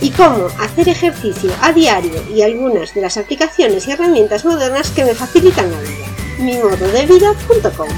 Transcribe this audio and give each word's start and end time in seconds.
y 0.00 0.10
cómo 0.10 0.46
hacer 0.60 0.88
ejercicio 0.88 1.50
a 1.62 1.72
diario 1.72 2.12
y 2.34 2.42
algunas 2.42 2.94
de 2.94 3.00
las 3.00 3.16
aplicaciones 3.16 3.86
y 3.86 3.92
herramientas 3.92 4.44
modernas 4.44 4.90
que 4.90 5.04
me 5.04 5.14
facilitan 5.14 5.70
la 5.70 5.80
vida. 5.80 6.06
mimododevida.com 6.38 7.88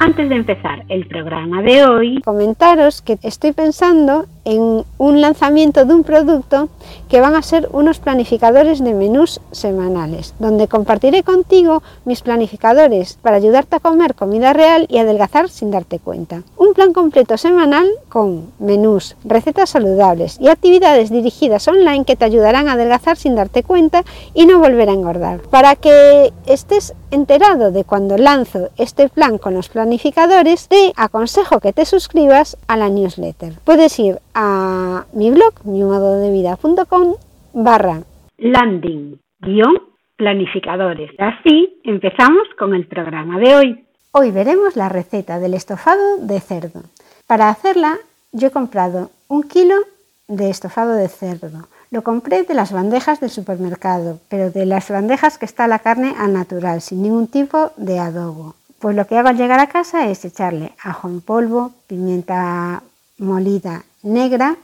antes 0.00 0.28
de 0.28 0.34
empezar 0.34 0.84
el 0.88 1.06
programa 1.06 1.62
de 1.62 1.84
hoy, 1.84 2.20
comentaros 2.22 3.00
que 3.00 3.16
estoy 3.22 3.52
pensando 3.52 4.26
en 4.44 4.84
un 4.98 5.20
lanzamiento 5.20 5.84
de 5.84 5.94
un 5.94 6.04
producto 6.04 6.68
que 7.08 7.20
van 7.20 7.34
a 7.34 7.42
ser 7.42 7.68
unos 7.72 7.98
planificadores 7.98 8.82
de 8.82 8.94
menús 8.94 9.40
semanales, 9.52 10.34
donde 10.38 10.68
compartiré 10.68 11.22
contigo 11.22 11.82
mis 12.04 12.22
planificadores 12.22 13.18
para 13.22 13.36
ayudarte 13.36 13.76
a 13.76 13.80
comer 13.80 14.14
comida 14.14 14.52
real 14.52 14.86
y 14.88 14.98
adelgazar 14.98 15.48
sin 15.48 15.70
darte 15.70 15.98
cuenta. 15.98 16.42
Un 16.56 16.74
plan 16.74 16.92
completo 16.92 17.36
semanal 17.36 17.88
con 18.08 18.52
menús, 18.58 19.16
recetas 19.24 19.70
saludables 19.70 20.38
y 20.40 20.48
actividades 20.48 21.10
dirigidas 21.10 21.66
online 21.68 22.04
que 22.04 22.16
te 22.16 22.24
ayudarán 22.24 22.68
a 22.68 22.72
adelgazar 22.72 23.16
sin 23.16 23.34
darte 23.34 23.62
cuenta 23.62 24.04
y 24.34 24.46
no 24.46 24.58
volver 24.58 24.88
a 24.88 24.92
engordar. 24.92 25.40
Para 25.42 25.76
que 25.76 26.32
estés 26.46 26.94
enterado 27.10 27.70
de 27.70 27.84
cuando 27.84 28.18
lanzo 28.18 28.70
este 28.76 29.08
plan 29.08 29.38
con 29.38 29.54
los 29.54 29.68
planificadores, 29.68 30.68
te 30.68 30.92
aconsejo 30.96 31.60
que 31.60 31.72
te 31.72 31.86
suscribas 31.86 32.56
a 32.66 32.76
la 32.76 32.88
newsletter. 32.88 33.54
Puedes 33.64 33.98
ir 33.98 34.20
a 34.34 35.06
mi 35.12 35.30
blog, 35.30 35.64
mimododevida.com 35.64 37.14
barra 37.52 38.02
landing 38.38 39.18
guion 39.40 39.78
planificadores. 40.16 41.10
Así 41.18 41.80
empezamos 41.84 42.48
con 42.58 42.74
el 42.74 42.86
programa 42.86 43.38
de 43.38 43.56
hoy. 43.56 43.84
Hoy 44.12 44.30
veremos 44.30 44.76
la 44.76 44.88
receta 44.88 45.38
del 45.38 45.54
estofado 45.54 46.18
de 46.18 46.40
cerdo. 46.40 46.82
Para 47.26 47.48
hacerla 47.48 47.98
yo 48.32 48.48
he 48.48 48.50
comprado 48.50 49.10
un 49.28 49.42
kilo 49.44 49.74
de 50.28 50.50
estofado 50.50 50.94
de 50.94 51.08
cerdo. 51.08 51.68
Lo 51.90 52.02
compré 52.02 52.42
de 52.42 52.54
las 52.54 52.72
bandejas 52.72 53.20
del 53.20 53.30
supermercado, 53.30 54.18
pero 54.28 54.50
de 54.50 54.66
las 54.66 54.90
bandejas 54.90 55.38
que 55.38 55.44
está 55.44 55.68
la 55.68 55.78
carne 55.78 56.14
al 56.18 56.32
natural, 56.32 56.80
sin 56.80 57.02
ningún 57.02 57.28
tipo 57.28 57.70
de 57.76 57.98
adobo. 57.98 58.56
Pues 58.80 58.96
lo 58.96 59.06
que 59.06 59.16
hago 59.16 59.28
al 59.28 59.36
llegar 59.36 59.60
a 59.60 59.68
casa 59.68 60.08
es 60.08 60.24
echarle 60.24 60.72
ajo 60.82 61.08
en 61.08 61.20
polvo, 61.20 61.72
pimienta 61.86 62.82
molida 63.18 63.84
negra 64.04 64.56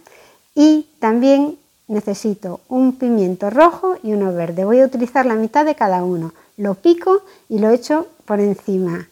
y 0.54 0.86
también 1.00 1.58
necesito 1.88 2.60
un 2.68 2.92
pimiento 2.92 3.50
rojo 3.50 3.96
y 4.02 4.12
uno 4.12 4.32
verde. 4.32 4.64
Voy 4.64 4.80
a 4.80 4.86
utilizar 4.86 5.26
la 5.26 5.34
mitad 5.34 5.64
de 5.64 5.74
cada 5.74 6.04
uno. 6.04 6.32
Lo 6.56 6.74
pico 6.74 7.22
y 7.48 7.58
lo 7.58 7.70
echo 7.70 8.06
por 8.24 8.38
encima. 8.38 9.08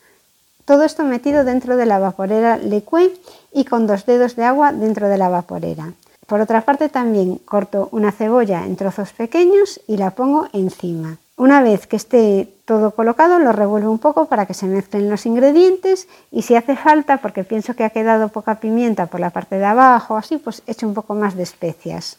Todo 0.64 0.84
esto 0.84 1.02
metido 1.02 1.44
dentro 1.44 1.76
de 1.76 1.86
la 1.86 1.98
vaporera 1.98 2.58
Leque 2.58 3.18
y 3.52 3.64
con 3.64 3.86
dos 3.86 4.06
dedos 4.06 4.36
de 4.36 4.44
agua 4.44 4.72
dentro 4.72 5.08
de 5.08 5.18
la 5.18 5.28
vaporera. 5.28 5.92
Por 6.26 6.42
otra 6.42 6.60
parte 6.60 6.90
también 6.90 7.36
corto 7.38 7.88
una 7.90 8.12
cebolla 8.12 8.66
en 8.66 8.76
trozos 8.76 9.12
pequeños 9.12 9.80
y 9.86 9.96
la 9.96 10.10
pongo 10.10 10.46
encima. 10.52 11.16
Una 11.38 11.62
vez 11.62 11.86
que 11.86 11.96
esté 11.96 12.52
todo 12.68 12.90
colocado, 12.90 13.38
lo 13.38 13.52
revuelvo 13.52 13.90
un 13.90 13.98
poco 13.98 14.26
para 14.26 14.44
que 14.44 14.52
se 14.52 14.66
mezclen 14.66 15.08
los 15.08 15.24
ingredientes 15.24 16.06
y 16.30 16.42
si 16.42 16.54
hace 16.54 16.76
falta, 16.76 17.16
porque 17.16 17.42
pienso 17.42 17.74
que 17.74 17.82
ha 17.82 17.88
quedado 17.88 18.28
poca 18.28 18.60
pimienta 18.60 19.06
por 19.06 19.20
la 19.20 19.30
parte 19.30 19.56
de 19.56 19.64
abajo, 19.64 20.18
así, 20.18 20.36
pues 20.36 20.62
echo 20.66 20.86
un 20.86 20.92
poco 20.92 21.14
más 21.14 21.34
de 21.34 21.44
especias. 21.44 22.18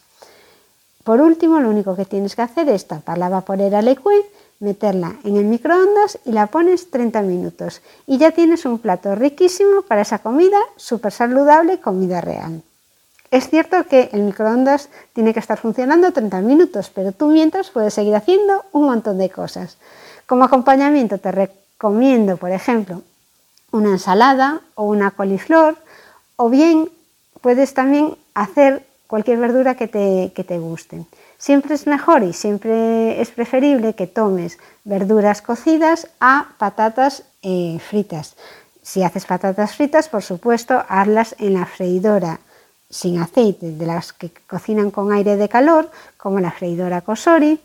Por 1.04 1.20
último, 1.20 1.60
lo 1.60 1.70
único 1.70 1.94
que 1.94 2.04
tienes 2.04 2.34
que 2.34 2.42
hacer 2.42 2.68
es 2.68 2.88
tapar 2.88 3.16
la 3.16 3.28
vaporera 3.28 3.80
Leque, 3.80 4.26
meterla 4.58 5.14
en 5.22 5.36
el 5.36 5.44
microondas 5.44 6.18
y 6.24 6.32
la 6.32 6.48
pones 6.48 6.90
30 6.90 7.22
minutos. 7.22 7.80
Y 8.08 8.18
ya 8.18 8.32
tienes 8.32 8.64
un 8.64 8.80
plato 8.80 9.14
riquísimo 9.14 9.82
para 9.82 10.02
esa 10.02 10.18
comida 10.18 10.58
súper 10.74 11.12
saludable, 11.12 11.78
comida 11.78 12.20
real. 12.20 12.60
Es 13.30 13.48
cierto 13.48 13.84
que 13.84 14.10
el 14.12 14.22
microondas 14.22 14.88
tiene 15.12 15.32
que 15.32 15.38
estar 15.38 15.56
funcionando 15.56 16.12
30 16.12 16.40
minutos, 16.40 16.90
pero 16.92 17.12
tú 17.12 17.28
mientras 17.28 17.70
puedes 17.70 17.94
seguir 17.94 18.16
haciendo 18.16 18.64
un 18.72 18.86
montón 18.86 19.18
de 19.18 19.30
cosas. 19.30 19.76
Como 20.26 20.44
acompañamiento 20.44 21.18
te 21.18 21.30
recomiendo, 21.30 22.36
por 22.38 22.50
ejemplo, 22.50 23.02
una 23.70 23.90
ensalada 23.90 24.62
o 24.74 24.84
una 24.84 25.12
coliflor, 25.12 25.76
o 26.34 26.50
bien 26.50 26.90
puedes 27.40 27.72
también 27.72 28.16
hacer 28.34 28.84
cualquier 29.06 29.38
verdura 29.38 29.76
que 29.76 29.86
te, 29.86 30.58
guste. 30.58 31.04
Siempre 31.38 31.74
es 31.76 31.86
mejor 31.86 32.24
y 32.24 32.32
siempre 32.32 33.20
es 33.20 33.30
preferible 33.30 33.94
que 33.94 34.08
tomes 34.08 34.58
verduras 34.84 35.40
cocidas 35.40 36.08
a 36.18 36.48
patatas 36.58 37.22
eh, 37.42 37.78
fritas. 37.88 38.34
Si 38.82 39.04
haces 39.04 39.24
patatas 39.24 39.76
fritas, 39.76 40.08
por 40.08 40.22
supuesto, 40.22 40.82
hazlas 40.88 41.36
en 41.38 41.54
la 41.54 41.66
freidora 41.66 42.40
sin 42.90 43.18
aceite, 43.20 43.70
de 43.70 43.86
las 43.86 44.12
que 44.12 44.30
cocinan 44.48 44.90
con 44.90 45.12
aire 45.12 45.36
de 45.36 45.48
calor, 45.48 45.90
como 46.16 46.40
la 46.40 46.50
freidora 46.50 47.00
Cosori. 47.00 47.60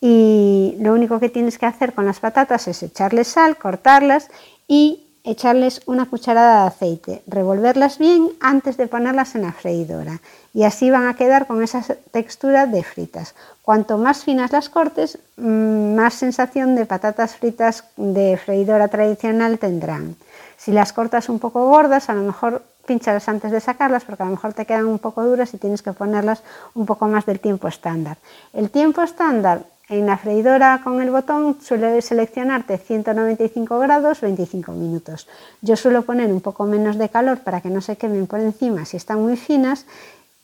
Y 0.00 0.76
lo 0.80 0.94
único 0.94 1.20
que 1.20 1.28
tienes 1.28 1.58
que 1.58 1.66
hacer 1.66 1.92
con 1.92 2.06
las 2.06 2.20
patatas 2.20 2.66
es 2.66 2.82
echarles 2.82 3.28
sal, 3.28 3.58
cortarlas 3.58 4.30
y 4.66 5.06
echarles 5.22 5.82
una 5.86 6.06
cucharada 6.06 6.62
de 6.62 6.68
aceite, 6.68 7.22
revolverlas 7.26 7.98
bien 7.98 8.30
antes 8.40 8.78
de 8.78 8.86
ponerlas 8.86 9.34
en 9.34 9.42
la 9.42 9.52
freidora 9.52 10.20
y 10.54 10.64
así 10.64 10.90
van 10.90 11.06
a 11.06 11.14
quedar 11.14 11.46
con 11.46 11.62
esa 11.62 11.82
textura 12.10 12.66
de 12.66 12.82
fritas. 12.82 13.34
Cuanto 13.62 13.98
más 13.98 14.24
finas 14.24 14.52
las 14.52 14.68
cortes, 14.68 15.18
mm, 15.36 15.94
más 15.94 16.14
sensación 16.14 16.74
de 16.74 16.86
patatas 16.86 17.36
fritas 17.36 17.84
de 17.96 18.36
freidora 18.36 18.88
tradicional 18.88 19.58
tendrán. 19.58 20.16
Si 20.56 20.72
las 20.72 20.92
cortas 20.92 21.28
un 21.28 21.38
poco 21.38 21.68
gordas, 21.68 22.08
a 22.08 22.14
lo 22.14 22.22
mejor 22.22 22.62
pinchalas 22.86 23.28
antes 23.28 23.50
de 23.50 23.60
sacarlas 23.60 24.04
porque 24.04 24.22
a 24.22 24.26
lo 24.26 24.32
mejor 24.32 24.52
te 24.52 24.66
quedan 24.66 24.86
un 24.86 24.98
poco 24.98 25.24
duras 25.24 25.52
y 25.54 25.58
tienes 25.58 25.82
que 25.82 25.92
ponerlas 25.92 26.42
un 26.74 26.86
poco 26.86 27.06
más 27.08 27.26
del 27.26 27.40
tiempo 27.40 27.68
estándar. 27.68 28.16
El 28.52 28.70
tiempo 28.70 29.02
estándar 29.02 29.64
en 29.88 30.06
la 30.06 30.16
freidora 30.16 30.80
con 30.84 31.02
el 31.02 31.10
botón 31.10 31.58
suele 31.60 32.00
seleccionarte 32.00 32.78
195 32.78 33.78
grados 33.80 34.20
25 34.20 34.72
minutos. 34.72 35.28
Yo 35.62 35.76
suelo 35.76 36.02
poner 36.02 36.32
un 36.32 36.40
poco 36.40 36.64
menos 36.64 36.96
de 36.96 37.08
calor 37.08 37.40
para 37.40 37.60
que 37.60 37.70
no 37.70 37.80
se 37.80 37.96
quemen 37.96 38.26
por 38.26 38.40
encima 38.40 38.84
si 38.84 38.96
están 38.96 39.20
muy 39.20 39.36
finas 39.36 39.86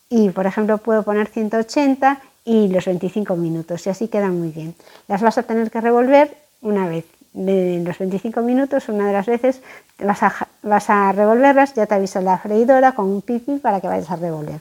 y 0.09 0.31
por 0.31 0.47
ejemplo 0.47 0.79
puedo 0.79 1.05
poner 1.05 1.29
180 1.29 2.21
y 2.45 2.69
los 2.69 2.87
25 2.87 3.37
minutos 3.37 3.87
y 3.87 3.91
así 3.91 4.09
quedan 4.09 4.39
muy 4.39 4.51
bien. 4.51 4.75
Las 5.09 5.23
vas 5.23 5.39
a 5.39 5.45
tener 5.45 5.71
que 5.71 5.81
revolver 5.81 6.37
una 6.63 6.89
vez 6.89 7.05
de 7.33 7.83
los 7.85 7.99
25 7.99 8.41
minutos, 8.41 8.89
una 8.89 9.07
de 9.07 9.13
las 9.13 9.27
veces 9.27 9.61
vas 9.99 10.23
a, 10.23 10.49
vas 10.67 10.91
a 10.91 11.13
revolverlas, 11.13 11.75
ya 11.75 11.87
te 11.87 11.95
aviso 11.95 12.21
la 12.21 12.39
freidora 12.39 12.93
con 12.93 13.07
un 13.07 13.23
pipi 13.23 13.59
para 13.59 13.81
que 13.81 13.89
vayas 13.89 14.11
a 14.11 14.17
revolver. 14.17 14.61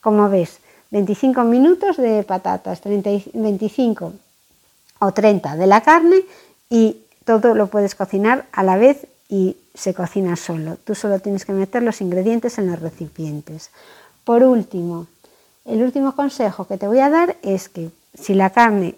Como 0.00 0.28
ves, 0.28 0.58
25 0.90 1.42
minutos 1.44 1.96
de 1.96 2.22
patatas, 2.22 2.80
30, 2.80 3.10
25 3.34 4.12
o 5.00 5.12
30 5.12 5.56
de 5.56 5.66
la 5.66 5.80
carne 5.80 6.16
y 6.70 6.98
todo 7.24 7.54
lo 7.54 7.66
puedes 7.68 7.94
cocinar 7.94 8.46
a 8.52 8.62
la 8.62 8.76
vez 8.76 9.06
y 9.28 9.56
se 9.74 9.94
cocina 9.94 10.36
solo. 10.36 10.76
Tú 10.84 10.94
solo 10.94 11.18
tienes 11.18 11.44
que 11.44 11.52
meter 11.52 11.82
los 11.82 12.00
ingredientes 12.00 12.58
en 12.58 12.70
los 12.70 12.80
recipientes. 12.80 13.70
Por 14.24 14.42
último, 14.44 15.06
el 15.64 15.82
último 15.82 16.14
consejo 16.14 16.66
que 16.66 16.78
te 16.78 16.86
voy 16.86 17.00
a 17.00 17.10
dar 17.10 17.36
es 17.42 17.68
que 17.68 17.90
si 18.14 18.34
la 18.34 18.50
carne 18.50 18.94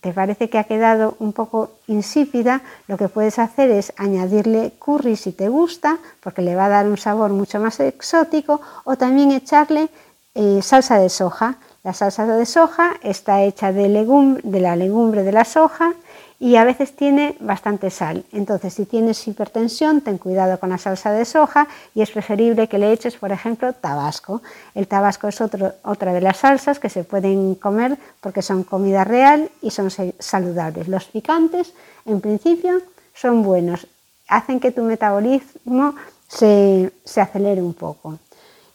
te 0.00 0.12
parece 0.12 0.48
que 0.48 0.58
ha 0.58 0.64
quedado 0.64 1.16
un 1.18 1.32
poco 1.32 1.70
insípida, 1.86 2.62
lo 2.88 2.96
que 2.96 3.08
puedes 3.08 3.38
hacer 3.38 3.70
es 3.70 3.92
añadirle 3.96 4.72
curry 4.78 5.16
si 5.16 5.32
te 5.32 5.48
gusta, 5.48 5.98
porque 6.20 6.42
le 6.42 6.54
va 6.54 6.66
a 6.66 6.70
dar 6.70 6.86
un 6.86 6.96
sabor 6.96 7.30
mucho 7.30 7.60
más 7.60 7.80
exótico, 7.80 8.60
o 8.84 8.96
también 8.96 9.30
echarle 9.32 9.88
eh, 10.34 10.60
salsa 10.62 10.98
de 10.98 11.08
soja. 11.08 11.56
La 11.82 11.94
salsa 11.94 12.26
de 12.26 12.46
soja 12.46 12.92
está 13.02 13.42
hecha 13.42 13.72
de, 13.72 13.88
de 13.88 14.60
la 14.60 14.76
legumbre 14.76 15.22
de 15.22 15.32
la 15.32 15.44
soja 15.44 15.94
y 16.40 16.56
a 16.56 16.64
veces 16.64 16.96
tiene 16.96 17.36
bastante 17.38 17.90
sal. 17.90 18.24
Entonces, 18.32 18.72
si 18.72 18.86
tienes 18.86 19.28
hipertensión, 19.28 20.00
ten 20.00 20.16
cuidado 20.16 20.58
con 20.58 20.70
la 20.70 20.78
salsa 20.78 21.12
de 21.12 21.26
soja 21.26 21.68
y 21.94 22.00
es 22.00 22.10
preferible 22.10 22.66
que 22.66 22.78
le 22.78 22.92
eches, 22.92 23.16
por 23.16 23.30
ejemplo, 23.30 23.74
tabasco. 23.74 24.40
El 24.74 24.88
tabasco 24.88 25.28
es 25.28 25.38
otra 25.42 26.12
de 26.14 26.20
las 26.22 26.38
salsas 26.38 26.78
que 26.78 26.88
se 26.88 27.04
pueden 27.04 27.54
comer 27.56 27.98
porque 28.22 28.40
son 28.40 28.64
comida 28.64 29.04
real 29.04 29.50
y 29.60 29.70
son 29.70 29.90
saludables. 30.18 30.88
Los 30.88 31.04
picantes, 31.04 31.74
en 32.06 32.22
principio, 32.22 32.80
son 33.14 33.42
buenos, 33.42 33.86
hacen 34.26 34.60
que 34.60 34.72
tu 34.72 34.82
metabolismo 34.82 35.94
se, 36.26 36.90
se 37.04 37.20
acelere 37.20 37.60
un 37.60 37.74
poco. 37.74 38.18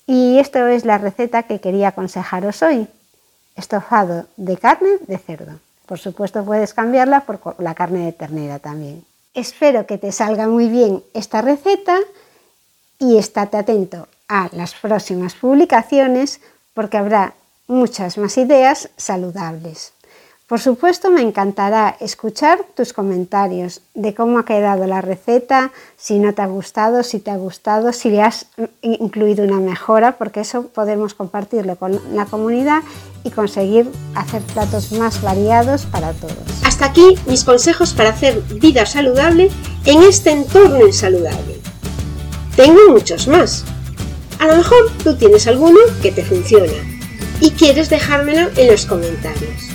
Y 0.06 0.38
esto 0.38 0.68
es 0.68 0.86
la 0.86 1.00
receta 1.00 1.44
que 1.44 1.60
quería 1.60 1.88
aconsejaros 1.88 2.62
hoy. 2.62 2.88
Estofado 3.56 4.28
de 4.38 4.56
carne 4.58 5.00
de 5.08 5.18
cerdo. 5.18 5.65
Por 5.86 6.00
supuesto 6.00 6.44
puedes 6.44 6.74
cambiarla 6.74 7.22
por 7.22 7.56
la 7.60 7.76
carne 7.76 8.06
de 8.06 8.12
ternera 8.12 8.60
también. 8.60 9.06
Espero 9.34 9.86
que 9.86 9.98
te 9.98 10.12
salga 10.12 10.48
muy 10.48 10.70
bien 10.70 11.04
esta 11.14 11.42
receta 11.42 11.98
y 13.00 13.18
estate 13.18 13.58
atento 13.58 14.08
a 14.28 14.50
las 14.54 14.74
próximas 14.74 15.36
publicaciones 15.36 16.40
porque 16.74 16.98
habrá 16.98 17.34
muchas 17.68 18.18
más 18.18 18.38
ideas 18.38 18.90
saludables. 18.98 19.94
Por 20.48 20.60
supuesto, 20.60 21.10
me 21.10 21.22
encantará 21.22 21.98
escuchar 22.00 22.60
tus 22.76 22.94
comentarios 22.94 23.82
de 23.96 24.14
cómo 24.14 24.38
ha 24.38 24.46
quedado 24.46 24.86
la 24.86 25.02
receta, 25.02 25.72
si 25.98 26.20
no 26.20 26.36
te 26.36 26.44
ha 26.44 26.46
gustado, 26.46 27.02
si 27.02 27.20
te 27.20 27.32
ha 27.32 27.36
gustado, 27.36 27.92
si 27.92 28.12
le 28.12 28.22
has 28.22 28.46
incluido 28.84 29.44
una 29.44 29.58
mejora, 29.58 30.20
porque 30.20 30.42
eso 30.42 30.68
podemos 30.68 31.16
compartirlo 31.16 31.78
con 31.78 32.00
la 32.14 32.26
comunidad 32.26 32.84
y 33.24 33.32
conseguir 33.32 33.90
hacer 34.14 34.44
platos 34.44 34.92
más 34.92 35.20
variados 35.24 35.88
para 35.88 36.14
todos. 36.14 36.38
Hasta 36.64 36.86
aquí 36.86 37.18
mis 37.26 37.44
consejos 37.44 37.96
para 37.96 38.10
hacer 38.10 38.40
vida 38.62 38.86
saludable 38.86 39.50
en 39.86 40.04
este 40.04 40.30
entorno 40.30 40.86
insaludable. 40.86 41.60
Tengo 42.56 42.82
muchos 42.92 43.28
más. 43.28 43.66
A 44.38 44.46
lo 44.46 44.58
mejor 44.58 44.92
tú 45.04 45.16
tienes 45.16 45.48
alguno 45.48 45.80
que 46.04 46.12
te 46.12 46.24
funciona 46.24 46.72
y 47.42 47.50
quieres 47.50 47.90
dejármelo 47.90 48.52
en 48.56 48.68
los 48.68 48.86
comentarios. 48.86 49.75